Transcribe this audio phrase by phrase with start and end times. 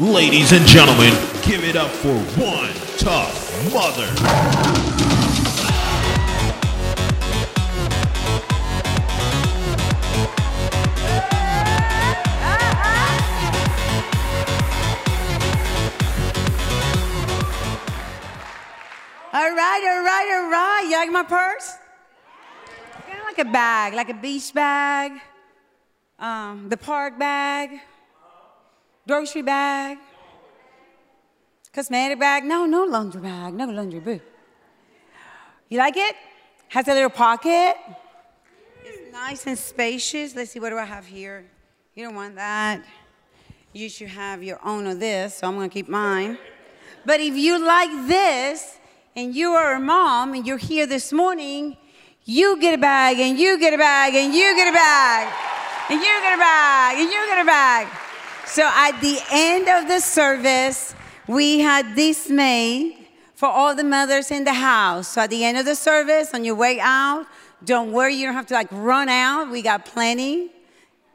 [0.00, 1.12] Ladies and gentlemen,
[1.42, 4.06] give it up for one tough mother.
[19.34, 20.86] All right, all right, all right.
[20.88, 21.76] You like my purse?
[23.06, 25.20] Kind of like a bag, like a beach bag,
[26.18, 27.82] um, the park bag,
[29.06, 29.98] grocery bag,
[31.72, 32.44] cosmetic bag.
[32.44, 34.20] No, no laundry bag, no laundry boo.
[35.68, 36.16] You like it?
[36.68, 37.76] Has a little pocket.
[38.84, 40.34] It's nice and spacious.
[40.34, 41.44] Let's see, what do I have here?
[41.94, 42.84] You don't want that.
[43.72, 46.38] You should have your own of this, so I'm gonna keep mine.
[47.04, 48.78] But if you like this,
[49.16, 51.76] and you are a mom and you're here this morning,
[52.24, 55.32] you get a bag and you get a bag and you get a bag
[55.90, 57.88] and you get a bag and you get a bag.
[58.50, 60.92] So at the end of the service,
[61.28, 65.06] we had this made for all the mothers in the house.
[65.06, 67.26] So at the end of the service, on your way out,
[67.64, 69.52] don't worry, you don't have to like run out.
[69.52, 70.50] We got plenty.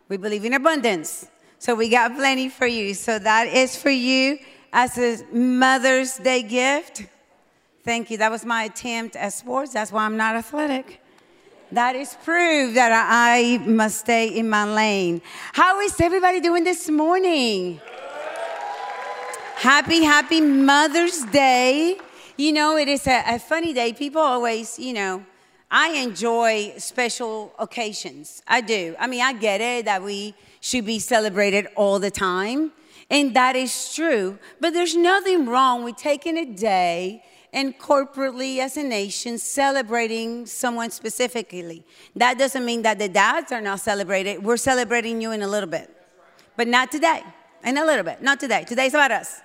[0.08, 1.28] We believe in abundance.
[1.60, 2.94] So we got plenty for you.
[2.94, 4.40] So that is for you
[4.72, 7.06] as a Mother's Day gift.
[7.84, 8.18] Thank you.
[8.18, 9.74] That was my attempt at sports.
[9.74, 11.02] That's why I'm not athletic.
[11.72, 15.22] That is proof that I must stay in my lane.
[15.52, 17.82] How is everybody doing this morning?
[19.56, 21.98] Happy, happy Mother's Day.
[22.38, 23.94] You know, it is a, a funny day.
[23.94, 25.26] People always, you know,
[25.72, 28.44] I enjoy special occasions.
[28.48, 28.96] I do.
[29.00, 32.74] I mean, I get it that we should be celebrated all the time,
[33.10, 34.38] and that is true.
[34.60, 37.24] But there's nothing wrong with taking a day
[37.56, 41.86] and corporately as a nation celebrating someone specifically.
[42.14, 44.44] That doesn't mean that the dads are not celebrated.
[44.44, 45.90] We're celebrating you in a little bit,
[46.58, 47.24] but not today.
[47.64, 48.66] In a little bit, not today.
[48.68, 49.40] Today's about us.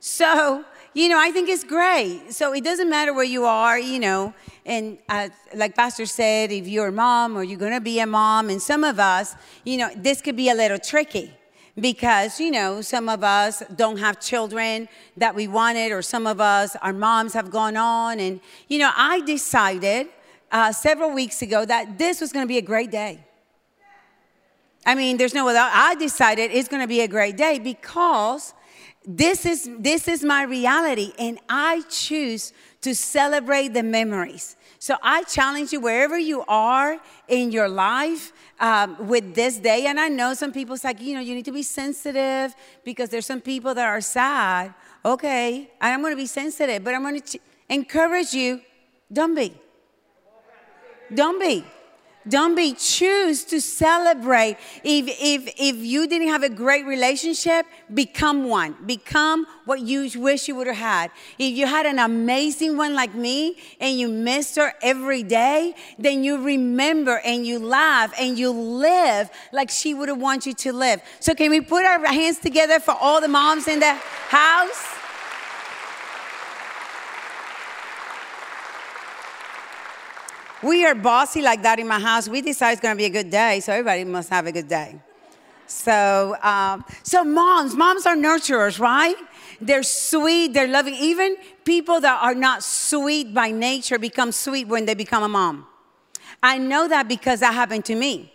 [0.00, 2.32] So, you know, I think it's great.
[2.32, 4.32] So it doesn't matter where you are, you know,
[4.64, 8.48] and uh, like Pastor said, if you're a mom or you're gonna be a mom,
[8.48, 11.34] and some of us, you know, this could be a little tricky
[11.80, 16.40] because you know some of us don't have children that we wanted or some of
[16.40, 18.20] us our moms have gone on.
[18.20, 20.08] And you know i decided
[20.52, 23.24] uh, several weeks ago that this was going to be a great day.
[24.84, 28.54] I mean there's no other i decided it's going to be a great day because
[29.06, 35.24] this is this is my reality and i choose to celebrate the memories so I
[35.24, 36.98] challenge you wherever you are
[37.28, 39.84] in your life um, with this day.
[39.84, 43.10] And I know some people say, like, you know, you need to be sensitive because
[43.10, 44.72] there's some people that are sad.
[45.04, 48.62] Okay, I'm going to be sensitive, but I'm going to ch- encourage you.
[49.12, 49.54] Don't be.
[51.12, 51.62] Don't be.
[52.28, 52.74] Don't be.
[52.74, 54.58] Choose to celebrate.
[54.84, 58.76] If, if, if you didn't have a great relationship, become one.
[58.84, 61.10] Become what you wish you would have had.
[61.38, 66.22] If you had an amazing one like me and you missed her every day, then
[66.22, 70.72] you remember and you laugh and you live like she would have wanted you to
[70.74, 71.00] live.
[71.20, 74.99] So, can we put our hands together for all the moms in the house?
[80.62, 82.28] We are bossy like that in my house.
[82.28, 84.68] We decide it's going to be a good day, so everybody must have a good
[84.68, 85.00] day.
[85.66, 89.16] So, um, so moms, moms are nurturers, right?
[89.60, 90.94] They're sweet, they're loving.
[90.94, 95.66] Even people that are not sweet by nature become sweet when they become a mom.
[96.42, 98.32] I know that because that happened to me.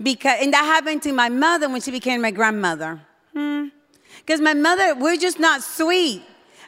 [0.00, 3.00] Because, and that happened to my mother when she became my grandmother.
[3.32, 4.44] Because hmm.
[4.44, 6.22] my mother, we're just not sweet.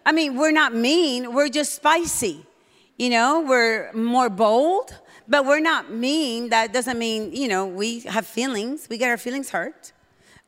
[0.04, 2.44] I mean, we're not mean, we're just spicy.
[3.00, 4.94] You know, we're more bold,
[5.26, 6.50] but we're not mean.
[6.50, 8.88] That doesn't mean, you know, we have feelings.
[8.90, 9.92] We get our feelings hurt.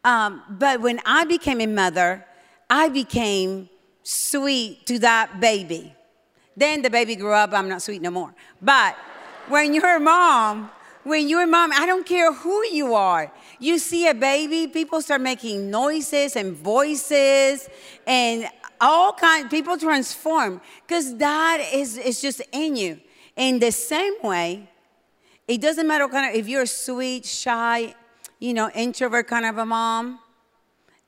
[0.05, 2.27] Um, but when I became a mother,
[2.69, 3.71] I became
[4.03, 5.95] sweet to that baby.
[6.55, 8.35] Then the baby grew up, I'm not sweet no more.
[8.61, 8.97] But
[9.49, 10.71] when you're a mom,
[11.05, 13.33] when you're a mom, I don't care who you are.
[13.61, 17.71] You see a baby, people start making noises and voices,
[18.07, 18.47] and
[18.82, 23.00] all kinds people transform because that is, is just in you
[23.37, 24.69] in the same way
[25.49, 27.94] it doesn't matter kind of if you're sweet shy
[28.38, 30.19] you know introvert kind of a mom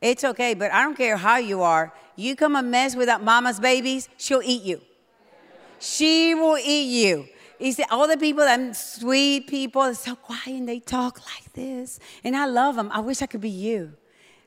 [0.01, 3.61] it's okay but i don't care how you are you come a mess without mama's
[3.61, 4.81] babies she'll eat you
[5.79, 7.29] she will eat you
[7.61, 12.01] you see, all the people that sweet people, so quiet and they talk like this.
[12.23, 12.91] And I love them.
[12.93, 13.95] I wish I could be you.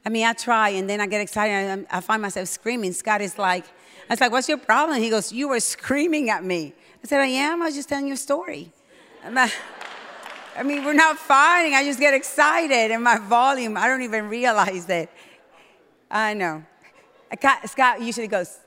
[0.07, 1.51] I mean, I try and then I get excited.
[1.51, 2.93] And I find myself screaming.
[2.93, 3.65] Scott is like,
[4.09, 5.01] I was like, what's your problem?
[5.01, 6.73] He goes, you were screaming at me.
[7.03, 7.61] I said, I am.
[7.61, 8.71] I was just telling you a story.
[9.25, 11.73] I mean, we're not fighting.
[11.73, 15.09] I just get excited and my volume, I don't even realize it.
[16.09, 16.63] I know.
[17.65, 18.59] Scott usually goes,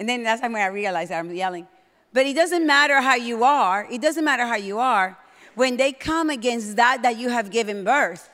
[0.00, 1.68] and then that's when I realize that I'm yelling.
[2.12, 5.16] But it doesn't matter how you are, it doesn't matter how you are.
[5.54, 8.28] When they come against that that you have given birth,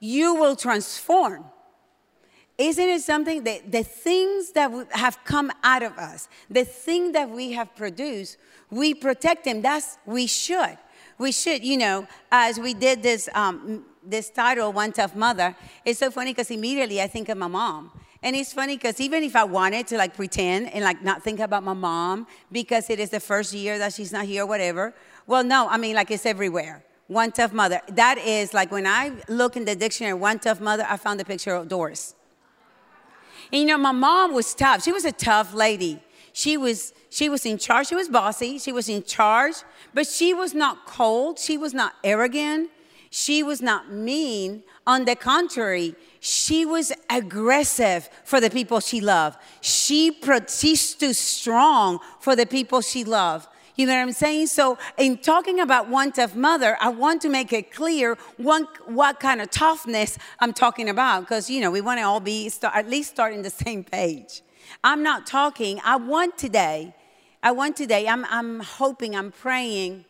[0.00, 1.44] you will transform.
[2.60, 7.30] Isn't it something that the things that have come out of us, the thing that
[7.30, 8.36] we have produced,
[8.70, 9.62] we protect them.
[9.62, 10.76] That's we should.
[11.16, 16.00] We should, you know, as we did this um, this title, One Tough Mother, it's
[16.00, 17.92] so funny because immediately I think of my mom.
[18.22, 21.40] And it's funny because even if I wanted to like pretend and like not think
[21.40, 24.92] about my mom because it is the first year that she's not here or whatever,
[25.26, 26.84] well, no, I mean, like it's everywhere.
[27.06, 27.80] One tough mother.
[27.88, 31.24] That is like when I look in the dictionary, one tough mother, I found the
[31.24, 32.16] picture of Doris.
[33.52, 34.82] And you know, my mom was tough.
[34.82, 36.00] She was a tough lady.
[36.32, 37.88] She was she was in charge.
[37.88, 38.58] She was bossy.
[38.58, 39.56] She was in charge,
[39.92, 41.38] but she was not cold.
[41.38, 42.70] She was not arrogant.
[43.10, 44.62] She was not mean.
[44.86, 49.38] On the contrary, she was aggressive for the people she loved.
[49.60, 50.16] She,
[50.48, 53.48] she stood strong for the people she loved.
[53.76, 54.48] You know what I'm saying?
[54.48, 59.40] So, in talking about one tough mother, I want to make it clear what kind
[59.40, 62.88] of toughness I'm talking about, because you know we want to all be start, at
[62.88, 64.42] least starting the same page.
[64.84, 65.80] I'm not talking.
[65.84, 66.94] I want today.
[67.42, 68.06] I want today.
[68.06, 69.16] I'm, I'm hoping.
[69.16, 70.04] I'm praying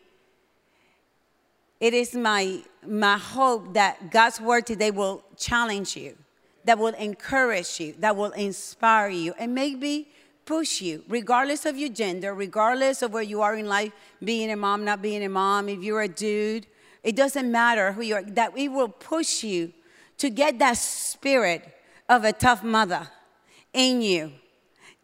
[1.81, 6.15] it is my, my hope that God's word today will challenge you,
[6.63, 10.07] that will encourage you, that will inspire you, and maybe
[10.51, 14.55] push you, regardless of your gender, regardless of where you are in life, being a
[14.57, 16.67] mom, not being a mom, if you're a dude,
[17.03, 19.71] it doesn't matter who you are, that it will push you
[20.17, 21.61] to get that spirit
[22.09, 23.07] of a tough mother
[23.71, 24.33] in you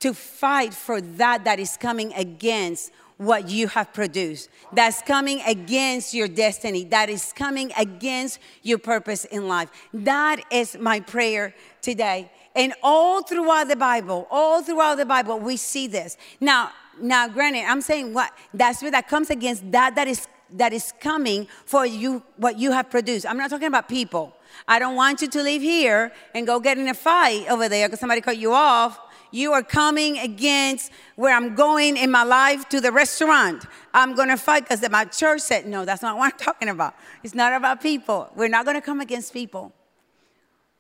[0.02, 6.14] to fight for that that is coming against what you have produced, that's coming against
[6.14, 9.70] your destiny, that is coming against your purpose in life.
[9.94, 12.32] That is my prayer today.
[12.58, 16.18] And all throughout the Bible, all throughout the Bible, we see this.
[16.42, 20.74] Now, now, granted, I'm saying what that's what that comes against that that is that
[20.74, 23.26] is coming for you, what you have produced.
[23.26, 24.34] I'm not talking about people.
[24.68, 27.88] I don't want you to leave here and go get in a fight over there
[27.88, 29.00] because somebody cut you off
[29.32, 33.66] you are coming against where I'm going in my life to the restaurant.
[33.94, 36.96] I'm going to fight because my church said, no, that's not what I'm talking about.
[37.24, 38.30] It's not about people.
[38.36, 39.74] We're not going to come against people,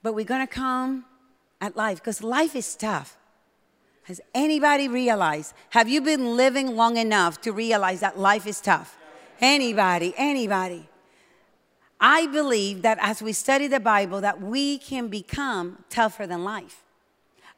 [0.03, 1.05] but we're going to come
[1.59, 3.17] at life because life is tough.
[4.03, 5.53] Has anybody realized?
[5.71, 8.97] Have you been living long enough to realize that life is tough?
[9.41, 10.87] Anybody, anybody.
[11.99, 16.83] I believe that as we study the Bible that we can become tougher than life.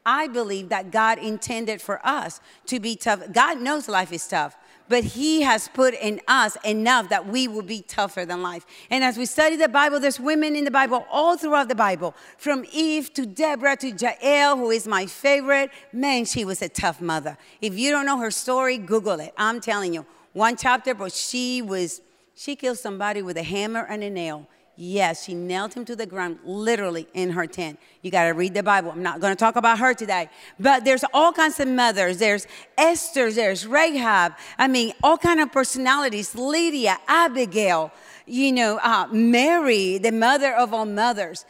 [0.04, 3.32] I believe that God intended for us to be tough.
[3.32, 4.56] God knows life is tough,
[4.90, 8.66] but He has put in us enough that we will be tougher than life.
[8.90, 12.14] And as we study the Bible, there's women in the Bible all throughout the Bible,
[12.36, 15.70] from Eve to Deborah to Jael, who is my favorite.
[15.92, 17.38] Man, she was a tough mother.
[17.62, 19.32] If you don't know her story, Google it.
[19.38, 22.00] I'm telling you, one chapter, but she was,
[22.34, 24.48] she killed somebody with a hammer and a nail.
[24.82, 27.78] Yes, she nailed him to the ground, literally in her tent.
[28.00, 28.90] You got to read the Bible.
[28.90, 32.16] I'm not going to talk about her today, but there's all kinds of mothers.
[32.16, 32.46] There's
[32.78, 33.30] Esther.
[33.30, 34.32] There's Rahab.
[34.56, 36.34] I mean, all kind of personalities.
[36.34, 37.92] Lydia, Abigail.
[38.24, 41.44] You know, uh, Mary, the mother of all mothers,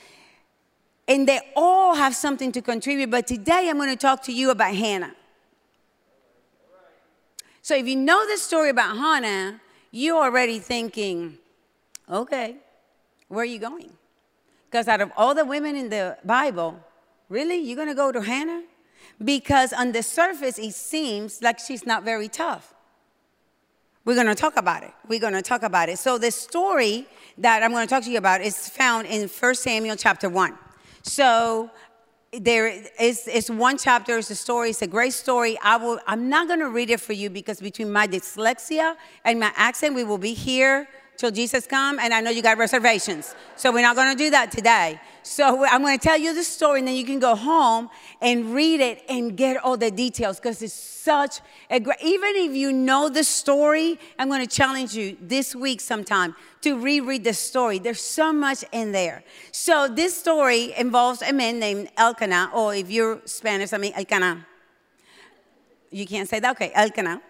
[1.07, 3.13] and they all have something to contribute.
[3.13, 5.15] But today, I'm going to talk to you about Hannah.
[7.63, 9.61] So, if you know the story about Hannah,
[9.93, 11.39] you're already thinking,
[12.11, 12.57] okay
[13.31, 13.91] where are you going?
[14.69, 16.79] Because out of all the women in the Bible,
[17.29, 18.65] really, you're going to go to Hannah?
[19.23, 22.75] Because on the surface, it seems like she's not very tough.
[24.05, 24.93] We're going to talk about it.
[25.09, 25.99] We're going to talk about it.
[26.01, 27.07] So the story
[27.39, 30.59] that I'm going to talk to you about is found in 1 Samuel chapter 1.
[31.03, 31.71] So
[32.33, 32.69] there
[33.01, 35.59] is it's one chapter, it's a story, it's a great story.
[35.65, 38.95] I will I'm not gonna read it for you because between my dyslexia
[39.25, 40.89] and my accent, we will be here
[41.21, 43.35] till Jesus come, and I know you got reservations.
[43.55, 44.99] So we're not going to do that today.
[45.23, 47.91] So I'm going to tell you the story, and then you can go home
[48.23, 51.99] and read it and get all the details because it's such a great.
[52.03, 56.81] Even if you know the story, I'm going to challenge you this week sometime to
[56.81, 57.79] reread the story.
[57.79, 59.23] There's so much in there.
[59.53, 64.47] So this story involves a man named Elkanah, or if you're Spanish, I mean Elkanah.
[65.91, 66.53] You can't say that.
[66.53, 67.21] Okay, Elkanah.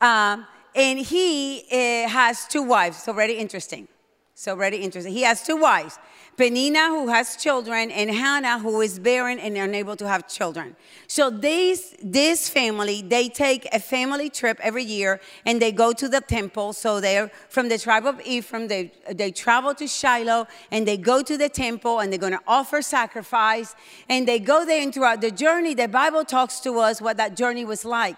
[0.00, 3.02] Um, and he uh, has two wives.
[3.02, 3.88] So very interesting.
[4.34, 5.12] So very interesting.
[5.12, 5.98] He has two wives.
[6.40, 10.74] Penina, who has children, and Hannah, who is barren and unable to have children.
[11.06, 16.08] So these, this family, they take a family trip every year and they go to
[16.08, 16.72] the temple.
[16.72, 21.22] So they're from the tribe of Ephraim, they, they travel to Shiloh and they go
[21.22, 23.74] to the temple and they're going to offer sacrifice.
[24.08, 27.36] And they go there and throughout the journey, the Bible talks to us what that
[27.36, 28.16] journey was like.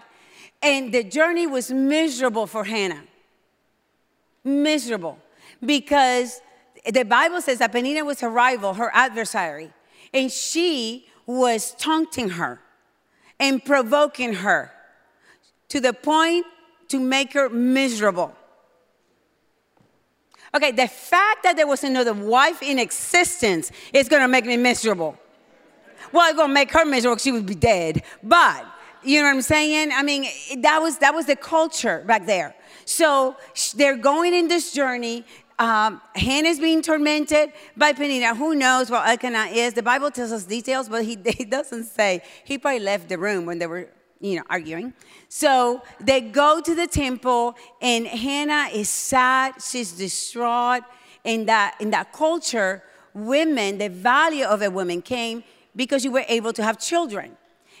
[0.63, 3.03] And the journey was miserable for Hannah.
[4.45, 5.19] Miserable
[5.63, 6.41] because
[6.89, 9.71] the Bible says that Penina was her rival, her adversary,
[10.13, 12.59] and she was taunting her
[13.39, 14.71] and provoking her
[15.69, 16.45] to the point
[16.89, 18.33] to make her miserable.
[20.55, 25.17] Okay, the fact that there was another wife in existence is gonna make me miserable.
[26.11, 28.03] Well, it's gonna make her miserable she would be dead.
[28.21, 28.65] But
[29.03, 29.91] you know what I'm saying?
[29.93, 30.25] I mean,
[30.57, 32.55] that was that was the culture back there.
[32.85, 33.35] So
[33.75, 35.25] they're going in this journey.
[35.59, 38.35] Um, Hannah's being tormented by Penina.
[38.35, 39.73] Who knows what Elkanah is?
[39.73, 42.23] The Bible tells us details, but he, he doesn't say.
[42.43, 43.87] He probably left the room when they were,
[44.19, 44.93] you know, arguing.
[45.29, 49.55] So they go to the temple, and Hannah is sad.
[49.63, 50.83] She's distraught.
[51.23, 52.83] In that in that culture,
[53.13, 55.43] women, the value of a woman came
[55.73, 57.37] because you were able to have children.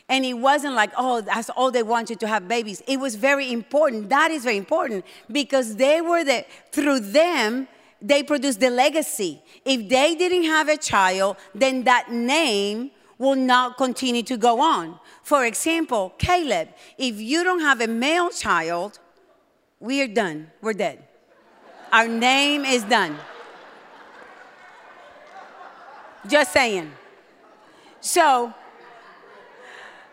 [0.09, 2.83] And it wasn't like, oh, that's all they wanted to have babies.
[2.87, 4.09] It was very important.
[4.09, 7.67] That is very important because they were the, through them,
[8.01, 9.41] they produced the legacy.
[9.63, 14.99] If they didn't have a child, then that name will not continue to go on.
[15.23, 18.99] For example, Caleb, if you don't have a male child,
[19.79, 20.51] we are done.
[20.61, 21.07] We're dead.
[21.91, 23.17] Our name is done.
[26.27, 26.91] Just saying.
[28.01, 28.53] So,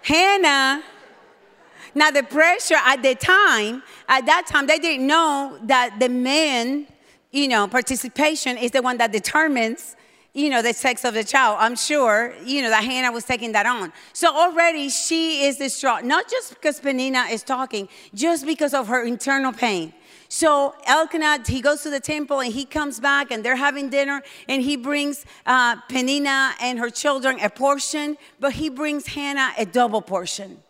[0.02, 0.82] Hannah,
[1.94, 6.86] now the pressure at the time, at that time, they didn't know that the man,
[7.30, 9.96] you know, participation is the one that determines,
[10.32, 11.56] you know, the sex of the child.
[11.60, 13.92] I'm sure, you know, that Hannah was taking that on.
[14.12, 19.04] So already she is distraught, not just because Penina is talking, just because of her
[19.04, 19.92] internal pain.
[20.32, 24.22] So Elkanah, he goes to the temple and he comes back and they're having dinner
[24.48, 29.66] and he brings uh, Penina and her children a portion, but he brings Hannah a
[29.66, 30.62] double portion.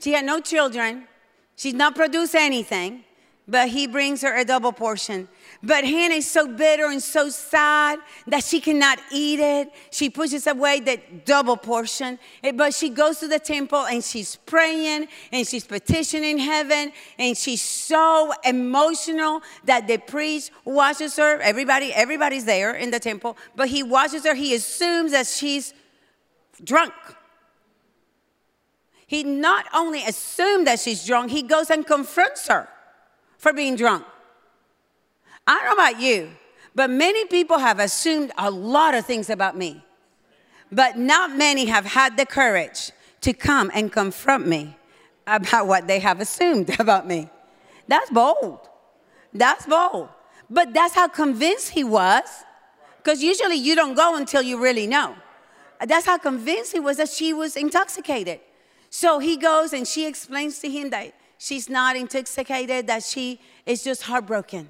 [0.00, 1.08] She had no children.
[1.56, 3.04] She's not produced anything
[3.48, 5.26] but he brings her a double portion.
[5.62, 9.72] But Hannah is so bitter and so sad that she cannot eat it.
[9.90, 12.18] She pushes away that double portion.
[12.54, 17.62] But she goes to the temple and she's praying and she's petitioning heaven and she's
[17.62, 21.40] so emotional that the priest washes her.
[21.40, 24.34] Everybody, everybody's there in the temple, but he washes her.
[24.34, 25.72] He assumes that she's
[26.62, 26.92] drunk.
[29.06, 32.68] He not only assumes that she's drunk, he goes and confronts her
[33.38, 34.04] for being drunk.
[35.46, 36.30] I don't know about you,
[36.74, 39.82] but many people have assumed a lot of things about me.
[40.70, 42.92] But not many have had the courage
[43.22, 44.76] to come and confront me
[45.26, 47.30] about what they have assumed about me.
[47.86, 48.68] That's bold.
[49.32, 50.10] That's bold.
[50.50, 52.24] But that's how convinced he was.
[52.98, 55.14] Because usually you don't go until you really know.
[55.86, 58.40] That's how convinced he was that she was intoxicated.
[58.90, 63.82] So he goes and she explains to him that she's not intoxicated, that she is
[63.82, 64.68] just heartbroken.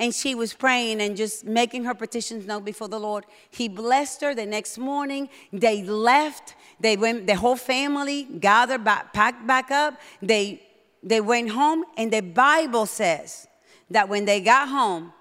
[0.00, 3.24] And she was praying and just making her petitions known before the Lord.
[3.50, 5.28] He blessed her the next morning.
[5.52, 6.54] They left.
[6.78, 10.00] They went, the whole family gathered back, packed back up.
[10.22, 10.62] They,
[11.02, 13.48] they went home, and the Bible says
[13.90, 15.12] that when they got home,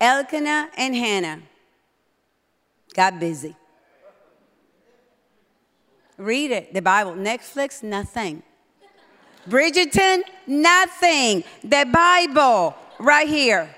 [0.00, 1.42] Elkanah and Hannah
[2.94, 3.54] got busy.
[6.16, 7.12] Read it, the Bible.
[7.12, 8.42] Netflix, nothing.
[9.48, 11.44] Bridgerton, nothing.
[11.62, 13.74] The Bible, right here.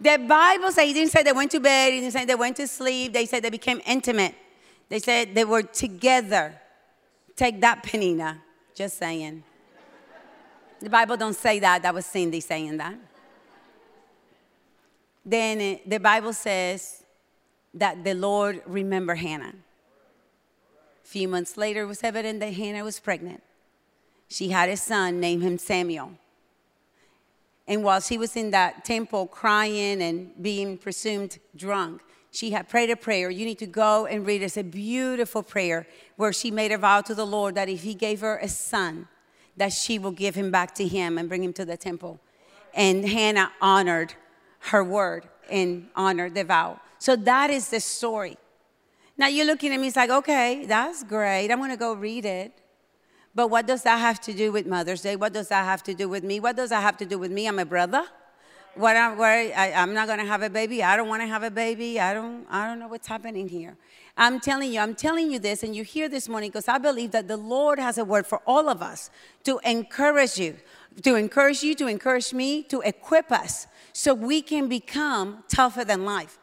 [0.00, 2.56] The Bible says, he didn't say they went to bed, he didn't say they went
[2.56, 4.34] to sleep, they said they became intimate.
[4.88, 6.60] They said they were together.
[7.36, 8.38] Take that, Penina.
[8.74, 9.42] Just saying.
[10.80, 11.82] The Bible don't say that.
[11.82, 12.96] That was Cindy saying that.
[15.24, 17.04] Then eh, the Bible says
[17.74, 19.54] that the Lord remembered Hannah.
[21.04, 23.42] A few months later, it was evident that Hannah was pregnant
[24.32, 26.12] she had a son, named him Samuel.
[27.68, 32.90] And while she was in that temple crying and being presumed drunk, she had prayed
[32.90, 33.30] a prayer.
[33.30, 34.46] You need to go and read it.
[34.46, 35.86] It's a beautiful prayer
[36.16, 39.06] where she made a vow to the Lord that if he gave her a son,
[39.56, 42.18] that she will give him back to him and bring him to the temple.
[42.72, 44.14] And Hannah honored
[44.70, 46.80] her word and honored the vow.
[46.98, 48.38] So that is the story.
[49.18, 51.50] Now you're looking at me, it's like, okay, that's great.
[51.50, 52.61] I'm going to go read it.
[53.34, 55.16] But what does that have to do with Mother's Day?
[55.16, 56.40] What does that have to do with me?
[56.40, 57.46] What does that have to do with me?
[57.46, 58.04] I'm a brother.
[58.74, 60.82] What I'm worried, I, I'm not gonna have a baby.
[60.82, 62.00] I don't want to have a baby.
[62.00, 63.76] I don't, I don't know what's happening here.
[64.16, 67.10] I'm telling you, I'm telling you this, and you hear this morning because I believe
[67.12, 69.10] that the Lord has a word for all of us
[69.44, 70.56] to encourage you,
[71.02, 76.06] to encourage you, to encourage me, to equip us so we can become tougher than
[76.06, 76.38] life.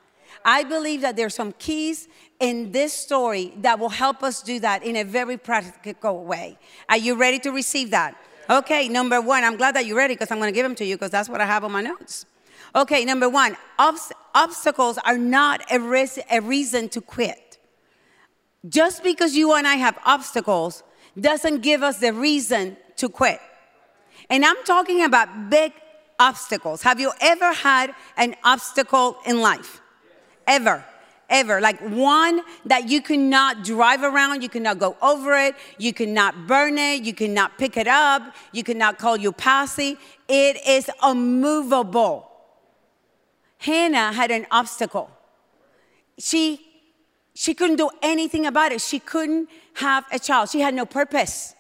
[0.46, 2.08] I believe that there's some keys
[2.40, 6.58] in this story that will help us do that in a very practical way.
[6.88, 8.16] Are you ready to receive that?
[8.50, 10.86] Okay, number one, I'm glad that you're ready because I'm going to give them to
[10.86, 12.26] you because that's what I have on my notes.
[12.76, 17.58] Okay, number one, obst- obstacles are not a, ris- a reason to quit.
[18.68, 20.84] Just because you and I have obstacles
[21.20, 23.40] doesn't give us the reason to quit.
[24.30, 25.74] And I'm talking about big
[26.20, 26.82] obstacles.
[26.84, 29.82] Have you ever had an obstacle in life?
[30.50, 30.84] Ever?
[31.30, 31.62] Ever.
[31.62, 36.80] Like one that you cannot drive around, you cannot go over it, you cannot burn
[36.80, 39.96] it, you cannot pick it up, you cannot call your posse.
[40.28, 42.28] It is unmovable.
[43.60, 45.12] Hannah had an obstacle.
[46.18, 46.66] She
[47.36, 48.82] she couldn't do anything about it.
[48.82, 50.50] She couldn't have a child.
[50.50, 51.54] She had no purpose.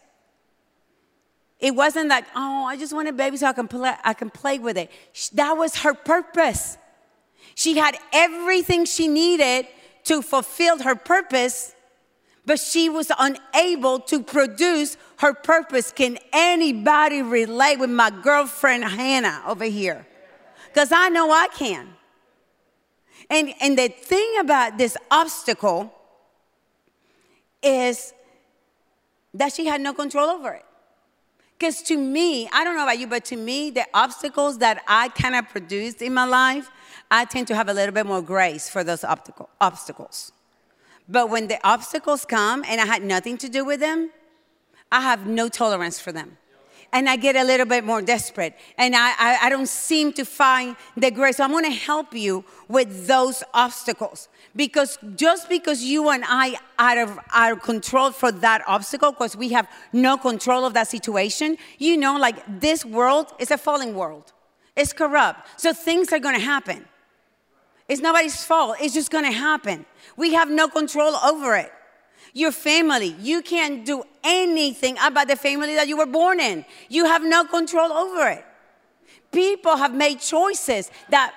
[1.60, 4.32] It wasn't like, oh, I just want a baby so I can play, I can
[4.32, 4.90] play with it.
[5.34, 6.79] That was her purpose.
[7.56, 9.68] She had everything she needed
[10.06, 11.74] to fulfill her purpose,
[12.46, 15.92] but she was unable to produce her purpose.
[15.92, 20.08] Can anybody relate with my girlfriend Hannah over here?
[20.68, 21.90] Because I know I can.
[23.30, 25.94] And, and the thing about this obstacle
[27.62, 28.14] is
[29.34, 30.66] that she had no control over it.
[31.58, 35.10] Because to me, I don't know about you, but to me, the obstacles that I
[35.10, 36.72] kind of produced in my life,
[37.12, 40.32] I tend to have a little bit more grace for those obstacle, obstacles.
[41.08, 44.12] But when the obstacles come and I had nothing to do with them,
[44.92, 46.38] I have no tolerance for them
[46.92, 50.26] and I get a little bit more desperate and I, I, I don't seem to
[50.26, 51.38] find the grace.
[51.38, 57.04] So I'm to help you with those obstacles because just because you and I are
[57.04, 61.98] of our control for that obstacle, because we have no control of that situation, you
[61.98, 64.34] know, like this world is a falling world.
[64.76, 65.60] It's corrupt.
[65.60, 66.86] So things are to happen.
[67.90, 68.78] It's nobody's fault.
[68.80, 69.86] It's just going to happen.
[70.16, 71.72] We have no control over it.
[72.34, 76.64] Your family, you can't do anything about the family that you were born in.
[76.88, 78.46] You have no control over it.
[79.32, 81.34] People have made choices that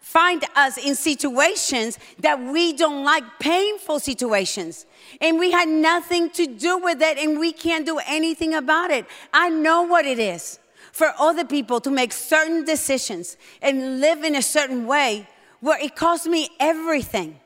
[0.00, 4.84] find us in situations that we don't like, painful situations.
[5.20, 9.06] And we had nothing to do with it, and we can't do anything about it.
[9.32, 10.58] I know what it is
[10.90, 15.28] for other people to make certain decisions and live in a certain way
[15.62, 17.40] where it cost me everything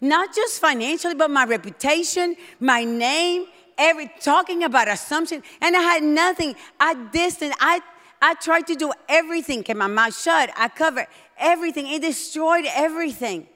[0.00, 3.46] not just financially, but my reputation, my name,
[3.76, 5.42] every talking about assumption.
[5.60, 6.54] And I had nothing.
[6.78, 7.58] I distanced.
[7.60, 7.80] I
[8.22, 9.62] I tried to do everything.
[9.62, 10.50] Kept my mouth shut.
[10.56, 11.06] I covered
[11.38, 11.86] everything.
[11.86, 13.46] It destroyed everything.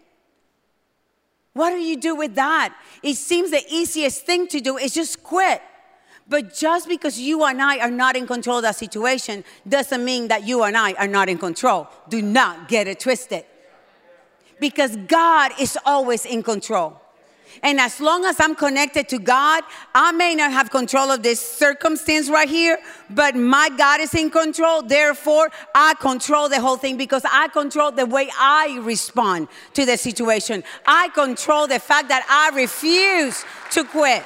[1.52, 2.74] What do you do with that?
[3.02, 5.62] It seems the easiest thing to do is just quit.
[6.26, 10.28] But just because you and I are not in control of that situation doesn't mean
[10.28, 11.86] that you and I are not in control.
[12.08, 13.44] Do not get it twisted
[14.60, 17.00] because God is always in control.
[17.62, 19.62] And as long as I'm connected to God,
[19.94, 22.78] I may not have control of this circumstance right here,
[23.10, 24.82] but my God is in control.
[24.82, 29.96] Therefore, I control the whole thing because I control the way I respond to the
[29.96, 30.64] situation.
[30.86, 34.24] I control the fact that I refuse to quit.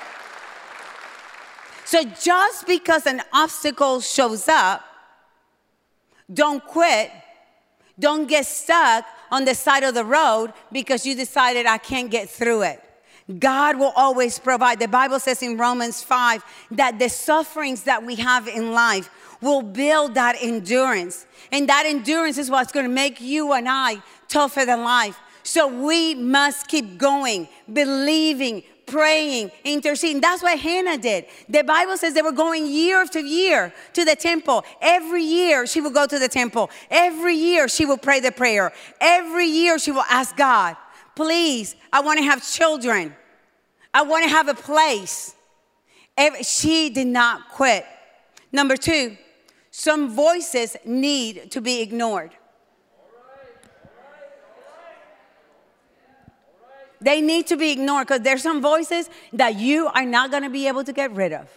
[1.84, 4.84] So just because an obstacle shows up,
[6.32, 7.10] don't quit,
[7.98, 12.28] don't get stuck on the side of the road because you decided I can't get
[12.30, 12.82] through it.
[13.38, 14.80] God will always provide.
[14.80, 19.10] The Bible says in Romans 5 that the sufferings that we have in life
[19.42, 21.26] will build that endurance.
[21.52, 25.18] And that endurance is what's going to make you and I tougher than life.
[25.42, 30.20] So we must keep going, believing, praying, interceding.
[30.20, 31.26] That's what Hannah did.
[31.48, 34.64] The Bible says they were going year after year to the temple.
[34.80, 36.70] Every year she would go to the temple.
[36.90, 38.72] Every year she would pray the prayer.
[39.00, 40.76] Every year she will ask God,
[41.14, 43.14] please, I want to have children.
[43.92, 45.34] I want to have a place.
[46.42, 47.86] She did not quit.
[48.50, 49.16] Number two,
[49.70, 52.32] some voices need to be ignored.
[57.00, 60.50] They need to be ignored because there's some voices that you are not going to
[60.50, 61.48] be able to get rid of.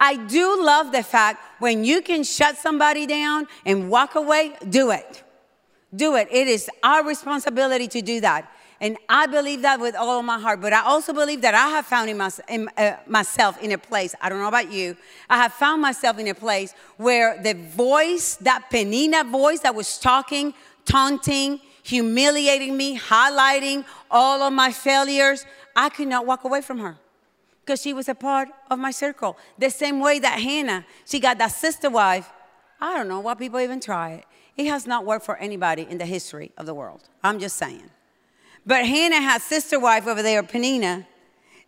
[0.00, 4.90] I do love the fact when you can shut somebody down and walk away, do
[4.90, 5.22] it.
[5.94, 6.28] Do it.
[6.30, 8.52] It is our responsibility to do that.
[8.80, 10.60] And I believe that with all of my heart.
[10.60, 13.78] But I also believe that I have found in, my, in uh, myself in a
[13.78, 14.96] place, I don't know about you,
[15.28, 19.98] I have found myself in a place where the voice, that Penina voice that was
[19.98, 26.78] talking, taunting, humiliating me, highlighting all of my failures, I could not walk away from
[26.80, 26.98] her
[27.64, 29.38] because she was a part of my circle.
[29.58, 32.30] The same way that Hannah, she got that sister wife.
[32.80, 34.24] I don't know why people even try it.
[34.56, 37.08] It has not worked for anybody in the history of the world.
[37.24, 37.90] I'm just saying.
[38.66, 41.06] But Hannah had sister wife over there, Penina,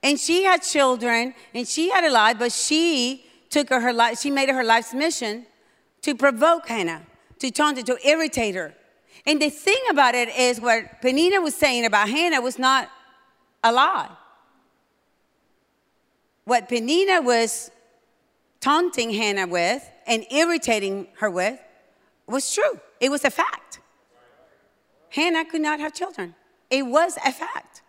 [0.02, 4.20] and she had children and she had a life, but she took her, her life,
[4.20, 5.46] she made it her life's mission
[6.02, 7.02] to provoke Hannah,
[7.38, 8.74] to taunt her, to irritate her.
[9.30, 12.90] And the thing about it is what Penina was saying about Hannah was not
[13.62, 14.10] a lie
[16.50, 17.70] what Penina was
[18.60, 21.60] taunting Hannah with and irritating her with
[22.26, 22.80] was true.
[22.98, 23.78] It was a fact.
[25.10, 26.34] Hannah could not have children.
[26.70, 27.79] It was a fact.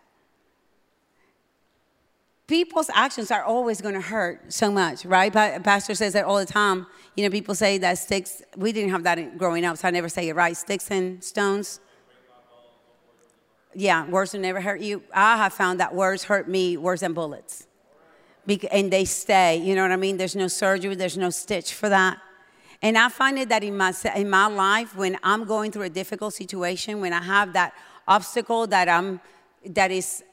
[2.46, 5.32] People's actions are always going to hurt so much, right?
[5.32, 6.86] Pastor says that all the time.
[7.16, 10.08] You know, people say that sticks, we didn't have that growing up, so I never
[10.08, 10.56] say it right.
[10.56, 11.80] Sticks and stones.
[13.74, 15.02] Yeah, words will never hurt you.
[15.14, 17.66] I have found that words hurt me worse than bullets
[18.70, 19.56] and they stay.
[19.56, 20.16] You know what I mean?
[20.16, 22.18] There's no surgery, there's no stitch for that.
[22.80, 25.90] And I find it that in my, in my life, when I'm going through a
[25.90, 27.74] difficult situation, when I have that
[28.08, 29.20] obstacle that, I'm,
[29.66, 30.24] that is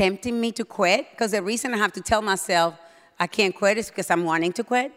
[0.00, 2.74] tempting me to quit, because the reason I have to tell myself
[3.18, 4.92] I can't quit is because I'm wanting to quit.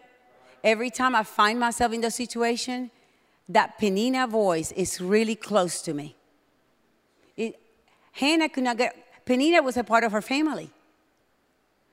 [0.72, 2.90] Every time I find myself in the situation,
[3.46, 6.16] that Penina voice is really close to me.
[7.36, 7.60] It,
[8.12, 10.70] Hannah could not get, Penina was a part of her family.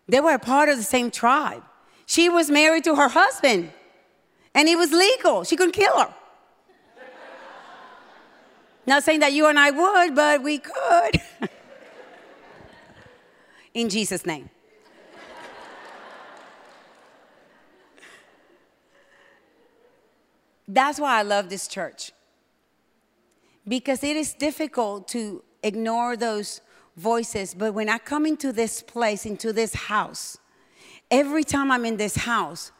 [0.07, 1.63] They were a part of the same tribe.
[2.05, 3.73] She was married to her husband,
[4.55, 5.43] and it was legal.
[5.43, 6.13] She couldn't kill her.
[8.87, 11.21] Not saying that you and I would, but we could.
[13.73, 14.49] In Jesus' name.
[20.67, 22.11] That's why I love this church.
[23.67, 26.61] Because it is difficult to ignore those
[26.95, 30.37] voices, but when I come into this place, into this house,
[31.09, 32.71] every time I'm in this house,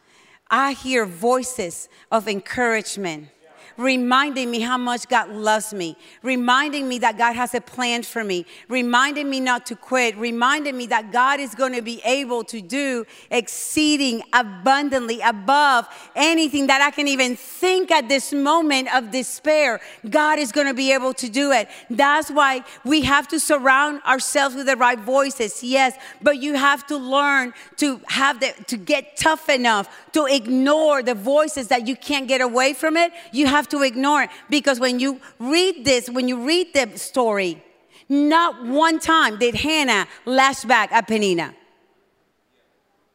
[0.49, 3.29] I hear voices of encouragement
[3.77, 8.23] reminding me how much God loves me, reminding me that God has a plan for
[8.23, 12.43] me, reminding me not to quit, reminding me that God is going to be able
[12.45, 19.11] to do exceeding abundantly above anything that I can even think at this moment of
[19.11, 19.81] despair.
[20.09, 21.69] God is going to be able to do it.
[21.89, 25.63] That's why we have to surround ourselves with the right voices.
[25.63, 31.01] Yes, but you have to learn to have the to get tough enough to ignore
[31.01, 33.11] the voices that you can't get away from it.
[33.31, 37.63] You have to ignore because when you read this, when you read the story,
[38.09, 41.53] not one time did Hannah lash back at Penina.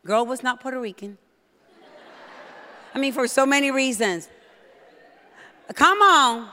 [0.05, 1.19] Girl was not Puerto Rican.
[2.95, 4.29] I mean, for so many reasons.
[5.75, 6.49] Come on.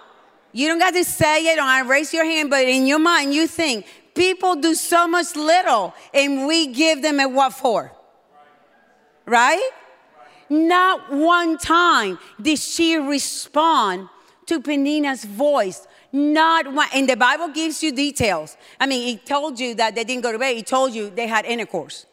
[0.51, 3.33] You don't got to say it or I raise your hand, but in your mind,
[3.33, 7.91] you think people do so much little and we give them a what for?
[9.25, 9.69] Right?
[10.49, 14.09] Not one time did she respond
[14.47, 15.87] to Penina's voice.
[16.11, 16.87] Not one.
[16.93, 18.57] And the Bible gives you details.
[18.79, 20.57] I mean, it told you that they didn't go to bed.
[20.57, 22.05] It told you they had intercourse.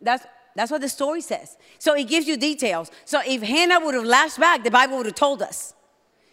[0.00, 0.24] That's,
[0.54, 1.56] that's what the story says.
[1.78, 2.90] So it gives you details.
[3.04, 5.74] So if Hannah would have lashed back, the Bible would have told us.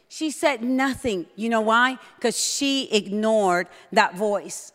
[0.08, 1.26] She said nothing.
[1.36, 1.98] You know why?
[2.16, 4.72] Because she ignored that voice.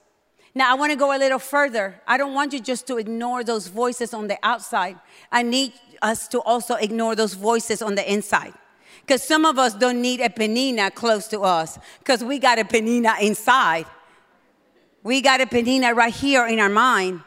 [0.53, 2.01] Now, I want to go a little further.
[2.07, 4.99] I don't want you just to ignore those voices on the outside.
[5.31, 8.55] I need us to also ignore those voices on the inside.
[9.01, 12.65] Because some of us don't need a penina close to us, because we got a
[12.65, 13.87] penina inside.
[15.03, 17.23] We got a penina right here in our mind.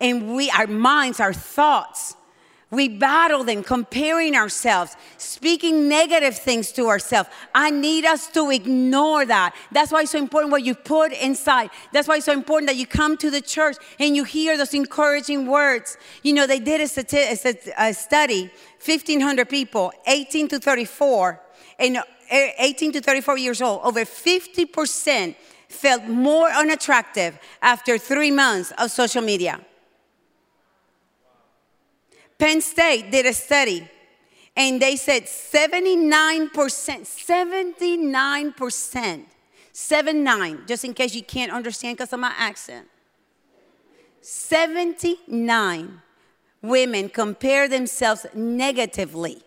[0.00, 2.16] And we, our minds, our thoughts,
[2.72, 7.28] we battle them, comparing ourselves, speaking negative things to ourselves.
[7.54, 9.54] I need us to ignore that.
[9.70, 11.68] That's why it's so important what you put inside.
[11.92, 14.72] That's why it's so important that you come to the church and you hear those
[14.72, 15.98] encouraging words.
[16.22, 18.50] You know, they did a, a study
[18.84, 21.40] 1,500 people, 18 to 34,
[21.78, 25.36] and uh, 18 to 34 years old, over 50%
[25.68, 29.60] felt more unattractive after three months of social media.
[32.42, 33.88] Penn State did a study
[34.56, 39.24] and they said 79%, 79%,
[39.72, 42.88] 79, just in case you can't understand because of my accent.
[44.22, 46.02] 79
[46.60, 49.40] women compare themselves negatively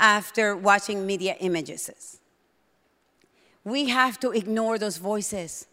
[0.00, 2.18] after watching media images.
[3.62, 5.68] We have to ignore those voices.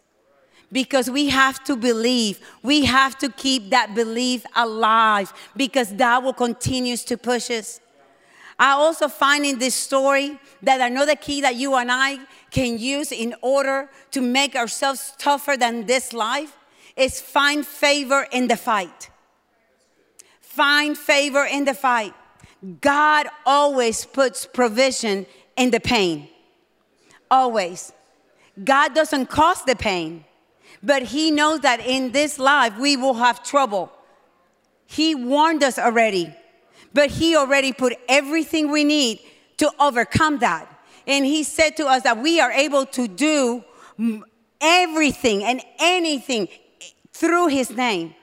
[0.73, 2.41] Because we have to believe.
[2.61, 7.79] We have to keep that belief alive because that will continue to push us.
[8.59, 12.19] I also find in this story that another key that you and I
[12.51, 16.57] can use in order to make ourselves tougher than this life
[16.95, 19.09] is find favor in the fight.
[20.39, 22.13] Find favor in the fight.
[22.79, 25.25] God always puts provision
[25.57, 26.29] in the pain.
[27.29, 27.91] Always.
[28.63, 30.25] God doesn't cause the pain,
[30.83, 33.91] but He knows that in this life we will have trouble.
[34.85, 36.35] He warned us already,
[36.93, 39.21] but He already put everything we need
[39.57, 40.67] to overcome that.
[41.07, 43.63] And He said to us that we are able to do
[44.59, 46.49] everything and anything
[47.13, 48.13] through His name,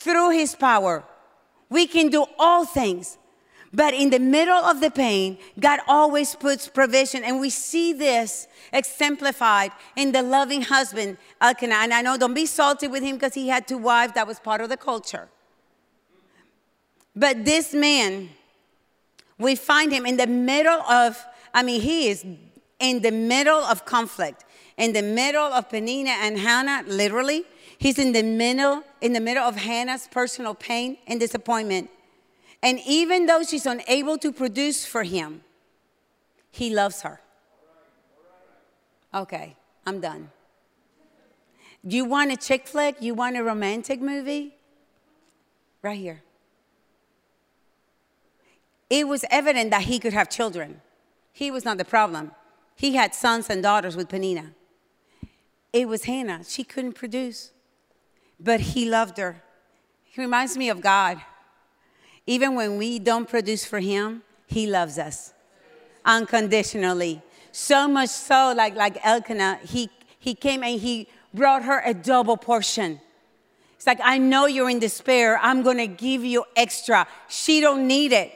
[0.00, 1.04] through His power.
[1.68, 3.18] We can do all things.
[3.72, 7.22] But in the middle of the pain, God always puts provision.
[7.22, 11.74] And we see this exemplified in the loving husband, Elkanah.
[11.74, 14.14] And I know, don't be salty with him because he had two wives.
[14.14, 15.28] That was part of the culture.
[17.14, 18.30] But this man,
[19.38, 22.24] we find him in the middle of, I mean, he is
[22.80, 24.44] in the middle of conflict,
[24.76, 27.44] in the middle of Peninnah and Hannah, literally.
[27.76, 31.90] He's in the middle, in the middle of Hannah's personal pain and disappointment.
[32.62, 35.42] And even though she's unable to produce for him,
[36.50, 37.20] he loves her.
[39.14, 40.30] Okay, I'm done.
[41.84, 42.96] You want a chick flick?
[43.00, 44.56] You want a romantic movie?
[45.82, 46.22] Right here.
[48.90, 50.80] It was evident that he could have children.
[51.32, 52.32] He was not the problem.
[52.74, 54.52] He had sons and daughters with Peninnah.
[55.72, 56.42] It was Hannah.
[56.46, 57.52] She couldn't produce,
[58.40, 59.42] but he loved her.
[60.04, 61.20] He reminds me of God.
[62.28, 65.32] Even when we don't produce for Him, He loves us
[66.04, 67.22] unconditionally.
[67.52, 69.88] So much so, like, like Elkanah, he,
[70.18, 73.00] he came and he brought her a double portion.
[73.76, 75.38] It's like, I know you're in despair.
[75.40, 77.06] I'm going to give you extra.
[77.28, 78.32] She don't need it.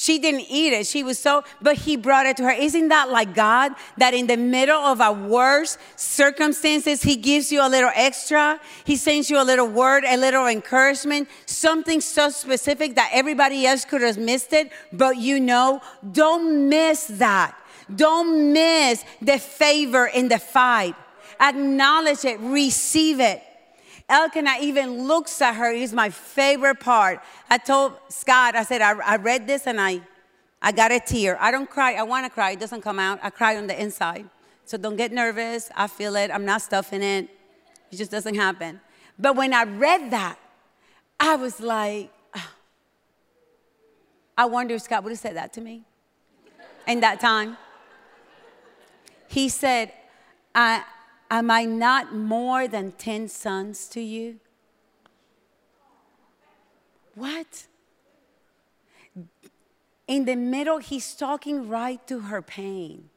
[0.00, 0.86] She didn't eat it.
[0.86, 2.52] She was so, but he brought it to her.
[2.52, 3.72] Isn't that like God?
[3.98, 8.58] That in the middle of our worst circumstances, he gives you a little extra.
[8.84, 13.84] He sends you a little word, a little encouragement, something so specific that everybody else
[13.84, 15.82] could have missed it, but you know,
[16.12, 17.54] don't miss that.
[17.94, 20.94] Don't miss the favor in the fight.
[21.38, 23.42] Acknowledge it, receive it.
[24.10, 25.72] Elkanah even looks at her.
[25.72, 27.20] It's my favorite part.
[27.48, 30.00] I told Scott, I said, I, I read this and I,
[30.60, 31.38] I got a tear.
[31.40, 31.94] I don't cry.
[31.94, 32.50] I want to cry.
[32.50, 33.20] It doesn't come out.
[33.22, 34.28] I cry on the inside.
[34.64, 35.70] So don't get nervous.
[35.76, 36.30] I feel it.
[36.30, 37.28] I'm not stuffing it.
[37.90, 38.80] It just doesn't happen.
[39.18, 40.38] But when I read that,
[41.18, 42.50] I was like, oh.
[44.36, 45.82] I wonder if Scott would have said that to me
[46.86, 47.56] in that time.
[49.28, 49.92] He said,
[50.54, 50.82] I,
[51.30, 54.40] Am I not more than 10 sons to you?
[57.14, 57.66] What?
[60.08, 63.10] In the middle, he's talking right to her pain.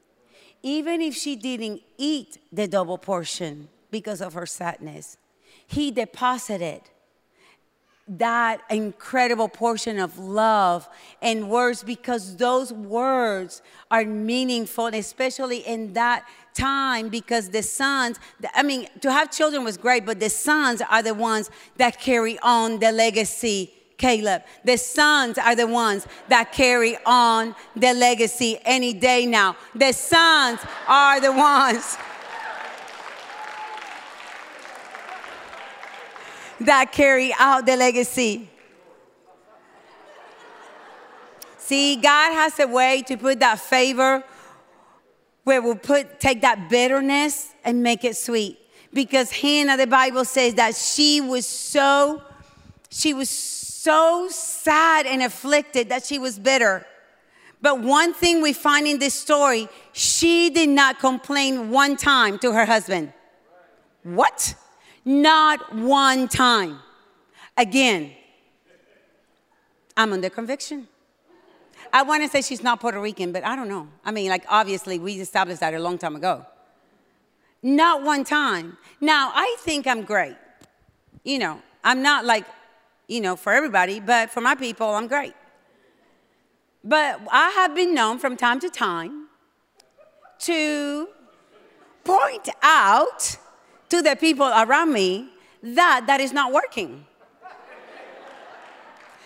[0.62, 5.18] Even if she didn't eat the double portion because of her sadness,
[5.66, 6.82] he deposited
[8.08, 10.90] that incredible portion of love
[11.22, 18.20] and words because those words are meaningful, especially in that time because the sons,
[18.54, 22.38] I mean, to have children was great, but the sons are the ones that carry
[22.40, 23.74] on the legacy.
[23.96, 24.42] Caleb.
[24.66, 29.56] The sons are the ones that carry on the legacy any day now.
[29.76, 31.96] The sons are the ones
[36.60, 38.50] that carry out the legacy.
[41.58, 44.24] See, God has a way to put that favor
[45.44, 48.60] where we'll put take that bitterness and make it sweet.
[48.94, 52.22] Because Hannah, the Bible says that she was so,
[52.90, 56.86] she was so sad and afflicted that she was bitter.
[57.62, 62.52] But one thing we find in this story, she did not complain one time to
[62.52, 63.14] her husband.
[64.04, 64.56] What?
[65.06, 66.80] Not one time.
[67.58, 68.12] Again,
[69.96, 70.88] I'm under conviction.
[71.96, 73.88] I want to say she's not Puerto Rican, but I don't know.
[74.04, 76.44] I mean, like, obviously, we established that a long time ago.
[77.62, 78.78] Not one time.
[79.00, 80.36] Now, I think I'm great.
[81.24, 82.46] You know, I'm not like,
[83.08, 85.36] you know, for everybody, but for my people, I'm great.
[86.84, 89.28] But I have been known from time to time
[90.40, 91.08] to
[92.04, 93.38] point out
[93.90, 95.30] to the people around me
[95.62, 97.06] that that is not working.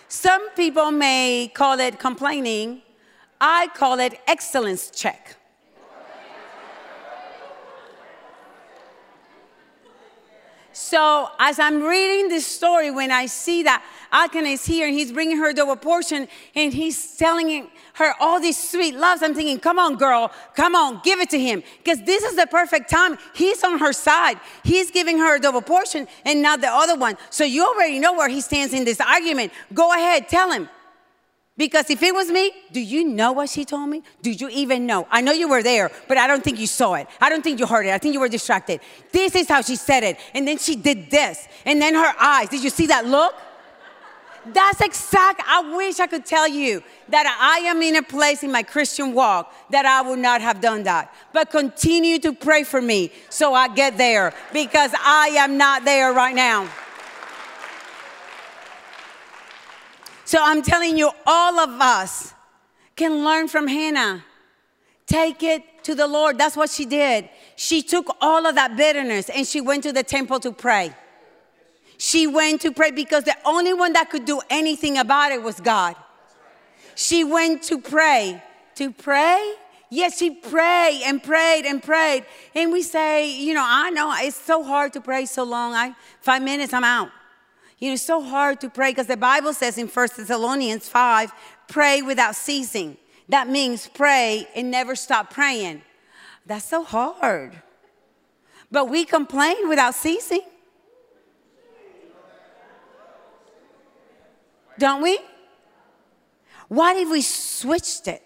[0.08, 2.80] Some people may call it complaining.
[3.40, 5.37] I call it excellence check.
[10.80, 15.10] So as I'm reading this story, when I see that Elkanah is here and he's
[15.10, 19.80] bringing her double portion and he's telling her all these sweet loves, I'm thinking, come
[19.80, 21.64] on, girl, come on, give it to him.
[21.78, 23.18] Because this is the perfect time.
[23.34, 24.38] He's on her side.
[24.62, 27.16] He's giving her a double portion and not the other one.
[27.28, 29.52] So you already know where he stands in this argument.
[29.74, 30.68] Go ahead, tell him.
[31.58, 34.04] Because if it was me, do you know what she told me?
[34.22, 35.08] Do you even know?
[35.10, 37.08] I know you were there, but I don't think you saw it.
[37.20, 37.90] I don't think you heard it.
[37.90, 38.80] I think you were distracted.
[39.10, 40.18] This is how she said it.
[40.34, 41.48] And then she did this.
[41.66, 42.48] And then her eyes.
[42.48, 43.34] Did you see that look?
[44.46, 45.42] That's exact.
[45.48, 49.12] I wish I could tell you that I am in a place in my Christian
[49.12, 51.12] walk that I would not have done that.
[51.32, 56.12] But continue to pray for me so I get there because I am not there
[56.12, 56.68] right now.
[60.28, 62.34] So I'm telling you, all of us
[62.96, 64.22] can learn from Hannah.
[65.06, 66.36] Take it to the Lord.
[66.36, 67.30] That's what she did.
[67.56, 70.94] She took all of that bitterness and she went to the temple to pray.
[71.96, 75.60] She went to pray because the only one that could do anything about it was
[75.60, 75.96] God.
[76.94, 78.42] She went to pray.
[78.74, 79.54] To pray?
[79.88, 82.26] Yes, she prayed and prayed and prayed.
[82.54, 85.72] And we say, you know, I know it's so hard to pray so long.
[85.72, 87.12] I five minutes, I'm out.
[87.80, 91.32] Know, it's so hard to pray because the Bible says in 1 Thessalonians 5,
[91.68, 92.96] pray without ceasing.
[93.28, 95.82] That means pray and never stop praying.
[96.46, 97.62] That's so hard.
[98.70, 100.42] But we complain without ceasing.
[104.78, 105.18] Don't we?
[106.68, 108.22] What if we switched it?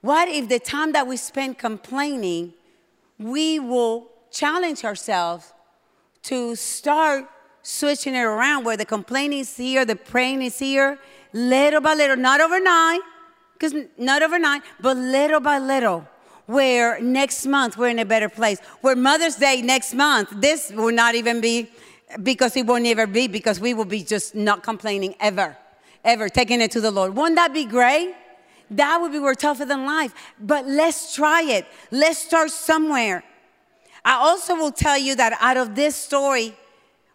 [0.00, 2.54] What if the time that we spend complaining,
[3.18, 5.52] we will challenge ourselves
[6.22, 7.28] to start
[7.68, 10.98] switching it around where the complaining is here, the praying is here,
[11.34, 13.00] little by little, not overnight,
[13.52, 16.08] because not overnight, but little by little.
[16.46, 18.58] Where next month we're in a better place.
[18.80, 21.70] Where Mother's Day next month, this will not even be
[22.22, 25.54] because it won't ever be because we will be just not complaining ever,
[26.06, 27.14] ever taking it to the Lord.
[27.14, 28.14] Won't that be great?
[28.70, 30.14] That would be more tougher than life.
[30.40, 31.66] But let's try it.
[31.90, 33.22] Let's start somewhere.
[34.06, 36.56] I also will tell you that out of this story,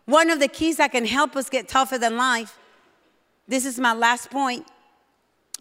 [0.05, 2.57] one of the keys that can help us get tougher than life,
[3.47, 4.65] this is my last point.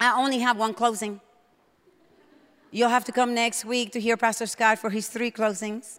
[0.00, 1.20] I only have one closing.
[2.70, 5.98] You'll have to come next week to hear Pastor Scott for his three closings.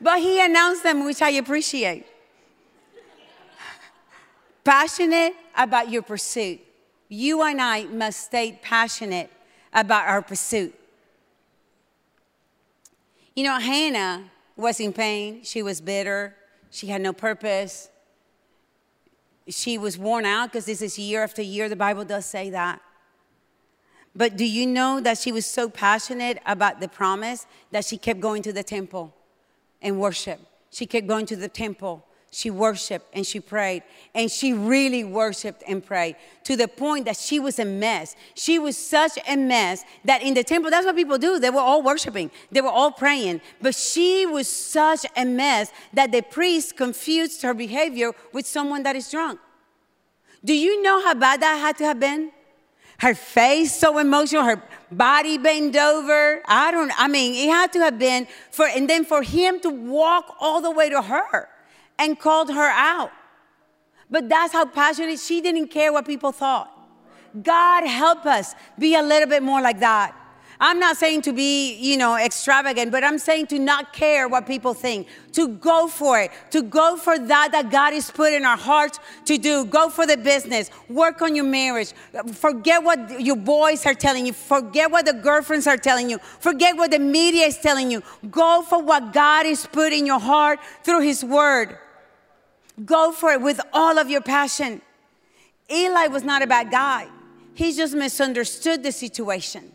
[0.00, 2.06] but he announced them, which I appreciate.
[4.64, 6.60] Passionate about your pursuit.
[7.08, 9.30] You and I must stay passionate
[9.72, 10.74] about our pursuit.
[13.36, 14.24] You know, Hannah
[14.56, 15.42] was in pain.
[15.44, 16.34] She was bitter.
[16.70, 17.90] She had no purpose.
[19.46, 21.68] She was worn out because this is year after year.
[21.68, 22.80] The Bible does say that.
[24.14, 28.20] But do you know that she was so passionate about the promise that she kept
[28.20, 29.14] going to the temple
[29.82, 30.40] and worship?
[30.70, 33.82] She kept going to the temple she worshiped and she prayed.
[34.14, 38.14] And she really worshiped and prayed to the point that she was a mess.
[38.34, 41.38] She was such a mess that in the temple, that's what people do.
[41.38, 43.40] They were all worshiping, they were all praying.
[43.62, 48.96] But she was such a mess that the priest confused her behavior with someone that
[48.96, 49.40] is drunk.
[50.44, 52.32] Do you know how bad that had to have been?
[52.98, 56.42] Her face so emotional, her body bent over.
[56.46, 59.70] I don't, I mean, it had to have been for, and then for him to
[59.70, 61.48] walk all the way to her
[61.98, 63.10] and called her out.
[64.10, 66.72] But that's how passionate she didn't care what people thought.
[67.42, 70.14] God help us be a little bit more like that.
[70.58, 74.46] I'm not saying to be, you know, extravagant, but I'm saying to not care what
[74.46, 78.44] people think, to go for it, to go for that that God has put in
[78.44, 79.66] our hearts to do.
[79.66, 81.92] Go for the business, work on your marriage.
[82.32, 86.76] Forget what your boys are telling you, forget what the girlfriends are telling you, forget
[86.76, 88.02] what the media is telling you.
[88.30, 91.76] Go for what God has put in your heart through His Word.
[92.84, 94.82] Go for it with all of your passion.
[95.70, 97.08] Eli was not a bad guy,
[97.54, 99.72] he just misunderstood the situation.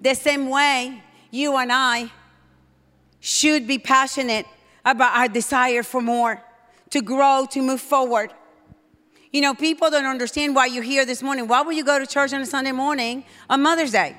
[0.00, 2.10] The same way you and I
[3.20, 4.46] should be passionate
[4.84, 6.42] about our desire for more,
[6.90, 8.32] to grow, to move forward.
[9.32, 11.48] You know, people don't understand why you're here this morning.
[11.48, 14.16] Why would you go to church on a Sunday morning on Mother's Day?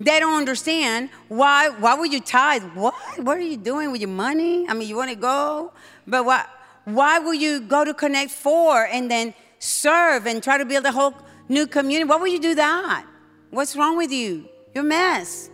[0.00, 1.70] They don't understand why.
[1.70, 2.62] Why would you tithe?
[2.74, 2.94] What?
[3.18, 4.68] What are you doing with your money?
[4.68, 5.72] I mean, you want to go,
[6.06, 6.44] but why?
[6.84, 10.92] Why will you go to Connect Four and then serve and try to build a
[10.92, 11.14] whole
[11.48, 12.08] new community?
[12.08, 13.04] Why would you do that?
[13.50, 14.48] What's wrong with you?
[14.74, 15.50] You're a mess.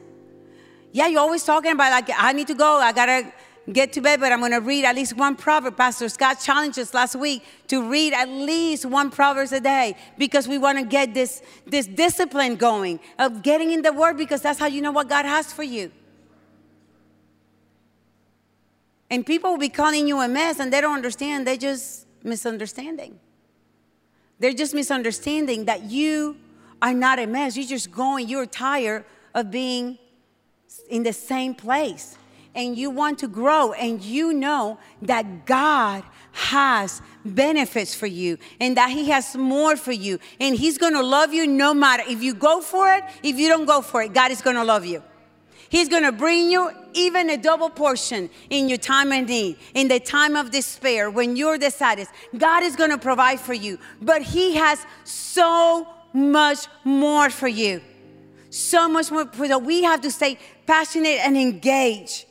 [0.92, 2.76] Yeah, you're always talking about like I need to go.
[2.76, 3.32] I gotta
[3.72, 5.76] get to bed, but I'm going to read at least one proverb.
[5.76, 10.46] Pastor Scott challenged us last week to read at least one proverb a day because
[10.46, 14.58] we want to get this, this discipline going of getting in the Word because that's
[14.58, 15.90] how you know what God has for you.
[19.10, 23.18] And people will be calling you a mess and they don't understand, they're just misunderstanding.
[24.38, 26.36] They're just misunderstanding that you
[26.82, 27.56] are not a mess.
[27.56, 29.04] You're just going, you're tired
[29.34, 29.98] of being
[30.90, 32.18] in the same place.
[32.54, 38.76] And you want to grow, and you know that God has benefits for you and
[38.76, 40.18] that He has more for you.
[40.40, 43.66] And He's gonna love you no matter if you go for it, if you don't
[43.66, 45.02] go for it, God is gonna love you.
[45.68, 49.98] He's to bring you even a double portion in your time of need, in the
[49.98, 52.12] time of despair, when you're the saddest.
[52.36, 57.80] God is to provide for you, but He has so much more for you.
[58.50, 59.28] So much more.
[59.34, 62.26] So we have to stay passionate and engaged.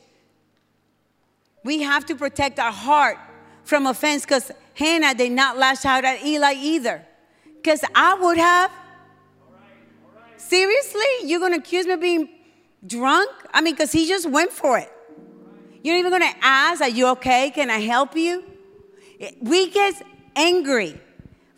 [1.64, 3.18] We have to protect our heart
[3.64, 7.04] from offense because Hannah did not lash out at Eli either.
[7.56, 8.70] Because I would have.
[10.36, 11.06] Seriously?
[11.24, 12.28] You're going to accuse me of being
[12.86, 13.30] drunk?
[13.52, 14.92] I mean, because he just went for it.
[15.82, 17.50] You're even going to ask, Are you okay?
[17.50, 18.44] Can I help you?
[19.40, 20.02] We get
[20.36, 21.00] angry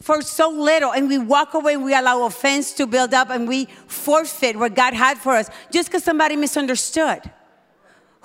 [0.00, 3.48] for so little and we walk away and we allow offense to build up and
[3.48, 7.28] we forfeit what God had for us just because somebody misunderstood.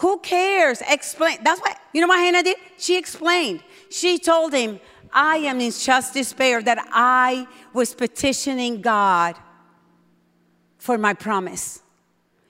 [0.02, 0.82] Who cares?
[0.88, 1.38] Explain.
[1.44, 2.58] That's what, you know what Hannah did?
[2.80, 3.62] She explained.
[3.92, 4.80] She told him,
[5.14, 9.36] I am in just despair that I was petitioning God
[10.80, 11.84] for my promise.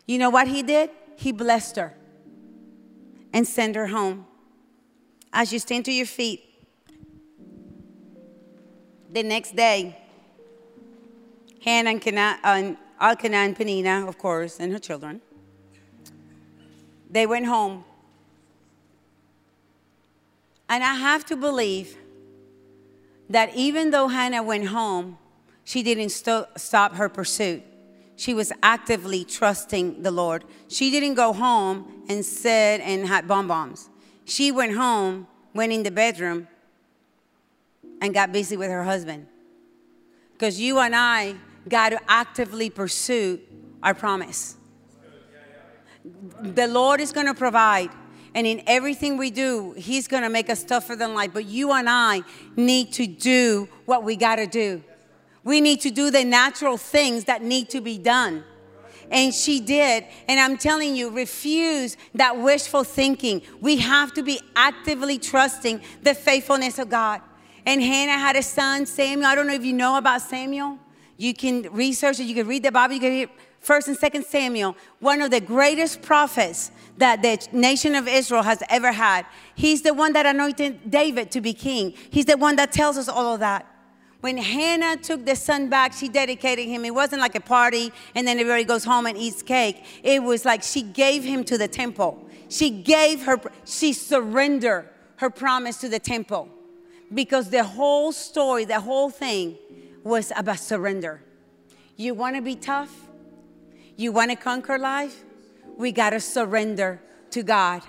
[0.05, 0.91] You know what he did?
[1.17, 1.93] He blessed her
[3.33, 4.25] and sent her home.
[5.33, 6.41] As you stand to your feet,
[9.11, 9.97] the next day,
[11.61, 15.19] Hannah and, Cana, uh, Elkanah and Peninnah, of course, and her children,
[17.11, 17.83] they went home.
[20.69, 21.97] And I have to believe
[23.29, 25.17] that even though Hannah went home,
[25.63, 27.63] she didn't st- stop her pursuit
[28.21, 30.43] she was actively trusting the Lord.
[30.67, 33.89] She didn't go home and sit and had bonbons.
[34.25, 36.47] She went home, went in the bedroom,
[37.99, 39.25] and got busy with her husband.
[40.33, 41.33] Because you and I
[41.67, 43.39] got to actively pursue
[43.81, 44.55] our promise.
[46.03, 47.89] The Lord is going to provide.
[48.33, 51.31] And in everything we do, He's going to make us tougher than life.
[51.33, 52.21] But you and I
[52.55, 54.83] need to do what we got to do.
[55.43, 58.43] We need to do the natural things that need to be done.
[59.09, 60.05] And she did.
[60.29, 63.41] And I'm telling you, refuse that wishful thinking.
[63.59, 67.21] We have to be actively trusting the faithfulness of God.
[67.65, 69.27] And Hannah had a son, Samuel.
[69.27, 70.77] I don't know if you know about Samuel.
[71.17, 73.29] You can research it, you can read the Bible, you can read
[73.61, 78.61] First and Second Samuel, one of the greatest prophets that the nation of Israel has
[78.69, 79.25] ever had.
[79.53, 81.93] He's the one that anointed David to be king.
[82.09, 83.67] He's the one that tells us all of that.
[84.21, 86.85] When Hannah took the son back, she dedicated him.
[86.85, 89.83] It wasn't like a party and then everybody goes home and eats cake.
[90.03, 92.27] It was like she gave him to the temple.
[92.49, 96.49] She gave her, she surrendered her promise to the temple
[97.13, 99.57] because the whole story, the whole thing
[100.03, 101.21] was about surrender.
[101.95, 103.10] You want to be tough?
[104.01, 105.23] You want to conquer life?
[105.77, 106.99] We got to surrender
[107.29, 107.83] to God.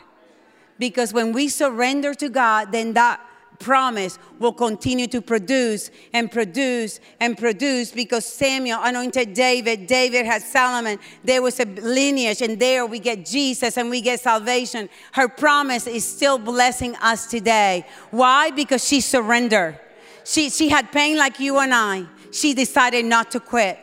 [0.79, 3.19] Because when we surrender to God, then that
[3.59, 9.87] promise will continue to produce and produce and produce because Samuel anointed David.
[9.87, 10.99] David had Solomon.
[11.25, 14.91] There was a lineage, and there we get Jesus and we get salvation.
[15.13, 17.87] Her promise is still blessing us today.
[18.11, 18.51] Why?
[18.51, 19.81] Because she surrendered.
[20.25, 22.05] She, she had pain like you and I.
[22.33, 23.79] She decided not to quit.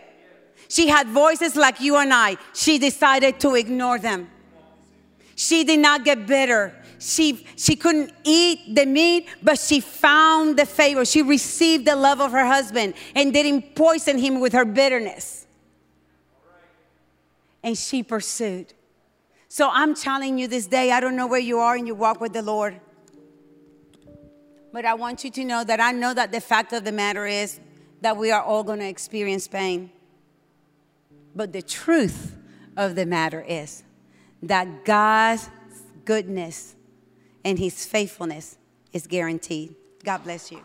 [0.70, 2.38] She had voices like you and I.
[2.54, 4.30] She decided to ignore them.
[5.36, 10.66] She did not get bitter she, she couldn't eat the meat, but she found the
[10.66, 11.06] favor.
[11.06, 15.48] She received the love of her husband and didn't poison him with her bitterness.
[17.64, 18.74] And she pursued.
[19.48, 22.20] So I'm telling you this day, I don't know where you are in your walk
[22.20, 22.80] with the Lord.
[24.72, 27.26] But I want you to know that I know that the fact of the matter
[27.26, 27.60] is
[28.02, 29.90] that we are all going to experience pain.
[31.40, 32.36] But the truth
[32.76, 33.84] of the matter is
[34.44, 35.50] that God's
[36.04, 36.76] goodness
[37.46, 38.58] and his faithfulness
[38.92, 39.74] is guaranteed.
[40.04, 40.60] God bless you.